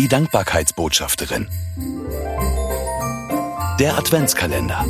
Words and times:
Die 0.00 0.08
Dankbarkeitsbotschafterin. 0.08 1.46
Der 3.78 3.98
Adventskalender. 3.98 4.86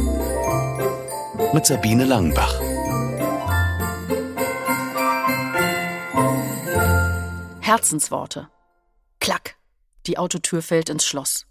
Mit 1.53 1.67
Sabine 1.67 2.05
Langenbach. 2.05 2.61
Herzensworte. 7.59 8.51
Klack. 9.19 9.57
Die 10.07 10.17
Autotür 10.17 10.63
fällt 10.63 10.89
ins 10.89 11.05
Schloss. 11.05 11.45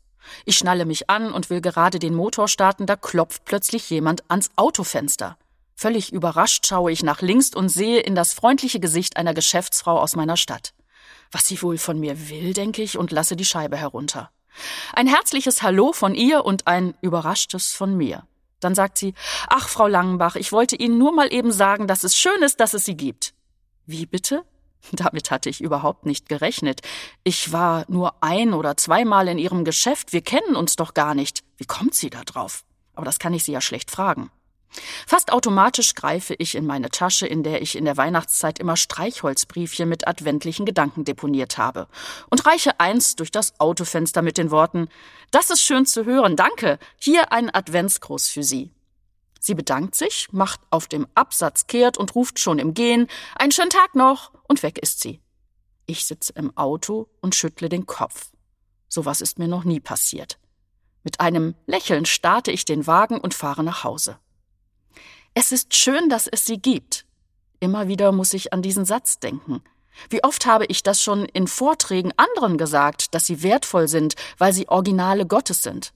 Ich 0.46 0.57
schnalle 0.57 0.86
mich 0.86 1.10
an 1.10 1.34
und 1.34 1.50
will 1.50 1.60
gerade 1.60 2.00
den 2.00 2.16
Motor 2.16 2.48
starten, 2.48 2.86
da 2.86 2.96
klopft 2.96 3.44
plötzlich 3.44 3.89
jemand 3.89 4.23
ans 4.30 4.52
Autofenster. 4.55 5.38
Völlig 5.76 6.14
überrascht 6.14 6.66
schaue 6.66 6.94
ich 6.94 7.04
nach 7.04 7.21
links 7.21 7.54
und 7.54 7.68
sehe 7.68 8.00
in 8.00 8.16
das 8.16 8.32
freundliche 8.32 8.80
Gesicht 8.80 9.18
einer 9.18 9.34
Geschäftsfrau 9.34 10.00
aus 10.00 10.16
meiner 10.16 10.38
Stadt. 10.38 10.73
Was 11.32 11.48
sie 11.48 11.61
wohl 11.61 11.77
von 11.77 12.00
mir 12.00 12.30
will, 12.30 12.54
denke 12.54 12.82
ich 12.82 12.97
und 12.97 13.11
lasse 13.11 13.36
die 13.36 13.46
Scheibe 13.46 13.78
herunter. 13.78 14.32
Ein 14.93 15.07
herzliches 15.07 15.61
Hallo 15.61 15.93
von 15.93 16.15
ihr 16.15 16.43
und 16.43 16.68
ein 16.68 16.96
überraschtes 17.01 17.74
von 17.74 17.96
mir. 17.96 18.25
Dann 18.60 18.75
sagt 18.75 18.97
sie, 18.97 19.14
ach, 19.47 19.70
Frau 19.70 19.87
Langenbach, 19.87 20.36
ich 20.36 20.51
wollte 20.51 20.75
Ihnen 20.75 20.97
nur 20.97 21.14
mal 21.14 21.32
eben 21.32 21.51
sagen, 21.51 21.87
dass 21.87 22.04
es 22.04 22.18
schön 22.18 22.42
ist, 22.42 22.60
dass 22.60 22.73
es 22.73 22.84
Sie 22.84 22.97
gibt. 22.97 23.34
Wie 23.86 24.06
bitte? 24.06 24.43
Damit 24.92 25.32
hatte 25.32 25.50
ich 25.50 25.61
überhaupt 25.61 26.06
nicht 26.06 26.28
gerechnet. 26.28 26.82
Ich 27.23 27.51
war 27.51 27.86
nur 27.87 28.21
ein 28.21 28.54
oder 28.54 28.75
zweimal 28.78 29.28
in 29.28 29.37
Ihrem 29.37 29.64
Geschäft. 29.64 30.14
Wir 30.14 30.21
kennen 30.21 30.56
uns 30.56 30.75
doch 30.75 30.93
gar 30.93 31.15
nicht. 31.15 31.43
Wie 31.57 31.65
kommt 31.65 31.96
sie 31.96 32.09
da 32.09 32.23
drauf? 32.23 32.64
Aber 32.95 33.06
das 33.06 33.20
kann 33.20 33.34
ich 33.34 33.44
Sie 33.44 33.52
ja 33.52 33.61
schlecht 33.61 33.92
fragen. 33.92 34.30
Fast 35.08 35.31
automatisch 35.31 35.95
greife 35.95 36.36
ich 36.36 36.55
in 36.55 36.66
meine 36.66 36.89
Tasche, 36.89 37.25
in 37.25 37.44
der 37.44 37.61
ich 37.61 37.75
in 37.75 37.86
der 37.86 37.97
Weihnachtszeit 37.97 38.59
immer 38.59 38.78
Streichholzbriefchen 38.78 39.89
mit 39.89 40.08
adventlichen 40.08 40.66
Gedanken 40.66 41.05
deponiert 41.05 41.58
habe, 41.58 41.88
und 42.30 42.45
reiche 42.45 42.80
eins 42.80 43.16
durch 43.16 43.31
das 43.31 43.59
Autofenster 43.59 44.22
mit 44.22 44.38
den 44.38 44.52
Worten 44.52 44.88
Das 45.31 45.50
ist 45.50 45.61
schön 45.61 45.86
zu 45.86 46.06
hören, 46.06 46.36
danke. 46.36 46.80
Hier 47.00 47.31
ein 47.31 47.53
Adventsgruß 47.53 48.30
für 48.30 48.44
Sie. 48.44 48.72
Sie 49.39 49.56
bedankt 49.56 49.95
sich, 49.95 50.28
macht 50.31 50.59
auf 50.70 50.88
dem 50.88 51.08
Absatz 51.16 51.67
kehrt 51.67 51.98
und 51.98 52.14
ruft 52.14 52.39
schon 52.39 52.59
im 52.59 52.73
Gehen 52.73 53.08
Einen 53.36 53.52
schönen 53.52 53.70
Tag 53.70 53.95
noch, 53.95 54.31
und 54.48 54.64
weg 54.64 54.78
ist 54.80 55.00
sie. 55.00 55.22
Ich 55.86 56.06
sitze 56.06 56.33
im 56.33 56.56
Auto 56.58 57.08
und 57.22 57.36
schüttle 57.36 57.70
den 57.70 57.86
Kopf. 57.86 58.31
Sowas 58.89 59.22
ist 59.22 59.39
mir 59.39 59.48
noch 59.48 59.64
nie 59.64 59.80
passiert. 59.80 60.38
Mit 61.04 61.20
einem 61.20 61.56
Lächeln 61.66 62.06
starte 62.06 62.52
ich 62.52 62.66
den 62.66 62.86
Wagen 62.86 63.20
und 63.20 63.33
fahre 63.33 63.64
nach 63.64 63.83
Hause. 63.83 64.20
Es 65.42 65.54
ist 65.54 65.73
schön, 65.73 66.09
dass 66.09 66.28
es 66.28 66.44
sie 66.45 66.58
gibt. 66.58 67.06
Immer 67.62 67.88
wieder 67.88 68.12
muss 68.12 68.34
ich 68.34 68.52
an 68.52 68.62
diesen 68.62 68.84
Satz 68.84 69.20
denken. 69.20 69.64
Wie 70.09 70.22
oft 70.22 70.45
habe 70.45 70.66
ich 70.66 70.84
das 70.84 71.02
schon 71.02 71.23
in 71.23 71.48
Vorträgen 71.48 72.12
anderen 72.18 72.58
gesagt, 72.58 73.16
dass 73.16 73.26
sie 73.26 73.42
wertvoll 73.42 73.88
sind, 73.88 74.16
weil 74.38 74.52
sie 74.52 74.67
Originale 74.67 75.26
Gottes 75.26 75.64
sind. 75.64 75.94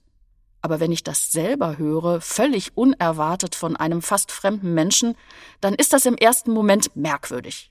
Aber 0.61 0.79
wenn 0.79 0.93
ich 0.93 1.03
das 1.03 1.33
selber 1.33 1.77
höre, 1.77 2.21
völlig 2.21 2.77
unerwartet 2.77 3.53
von 3.53 3.75
einem 3.75 4.01
fast 4.01 4.31
fremden 4.31 4.73
Menschen, 4.73 5.17
dann 5.59 5.73
ist 5.75 5.91
das 5.91 6.05
im 6.05 6.15
ersten 6.15 6.53
Moment 6.53 6.95
merkwürdig. 6.95 7.69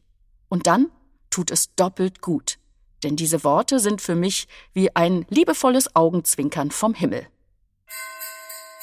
Und 0.50 0.66
dann 0.66 0.90
tut 1.30 1.50
es 1.50 1.74
doppelt 1.74 2.20
gut. 2.20 2.58
Denn 3.02 3.16
diese 3.16 3.44
Worte 3.44 3.80
sind 3.80 4.02
für 4.02 4.14
mich 4.14 4.46
wie 4.74 4.94
ein 4.94 5.24
liebevolles 5.30 5.96
Augenzwinkern 5.96 6.70
vom 6.70 6.92
Himmel. 6.92 7.26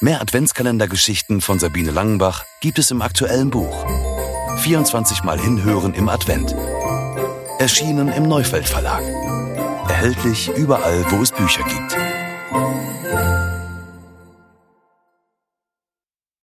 Mehr 0.02 0.22
Adventskalendergeschichten 0.22 1.42
von 1.42 1.58
Sabine 1.58 1.90
Langenbach 1.90 2.46
gibt 2.62 2.78
es 2.78 2.90
im 2.90 3.02
aktuellen 3.02 3.50
Buch. 3.50 3.84
24 4.60 5.24
Mal 5.24 5.38
hinhören 5.38 5.92
im 5.92 6.08
Advent. 6.08 6.56
Erschienen 7.58 8.08
im 8.08 8.22
Neufeld 8.22 8.66
Verlag. 8.66 9.02
Erhältlich 9.88 10.48
überall, 10.56 11.04
wo 11.10 11.20
es 11.20 11.32
Bücher 11.32 11.64
gibt. 11.64 12.09